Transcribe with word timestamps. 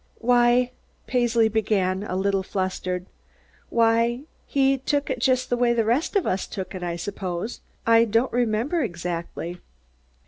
"Why" 0.17 0.71
Paisley 1.05 1.47
began, 1.47 2.01
a 2.01 2.15
little 2.15 2.41
flustered, 2.41 3.05
"why 3.69 4.21
he 4.47 4.79
took 4.79 5.11
it 5.11 5.19
just 5.19 5.51
the 5.51 5.55
way 5.57 5.73
the 5.73 5.85
rest 5.85 6.15
of 6.15 6.25
us 6.25 6.47
took 6.47 6.73
it, 6.73 6.81
I 6.81 6.95
suppose. 6.95 7.61
I 7.85 8.05
don't 8.05 8.33
remember 8.33 8.81
exactly." 8.81 9.61